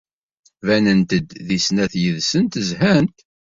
Banent-d 0.65 1.29
deg 1.47 1.59
snat 1.67 1.93
yid-sent 2.01 2.53
zhant. 2.67 3.17